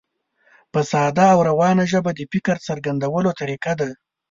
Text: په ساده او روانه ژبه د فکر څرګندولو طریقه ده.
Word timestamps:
په 0.73 0.79
ساده 0.91 1.25
او 1.33 1.39
روانه 1.49 1.83
ژبه 1.91 2.11
د 2.15 2.19
فکر 2.31 2.55
څرګندولو 2.67 3.29
طریقه 3.41 3.73
ده. 3.79 3.89